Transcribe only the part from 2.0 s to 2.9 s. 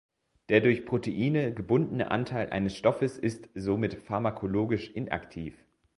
Anteil eines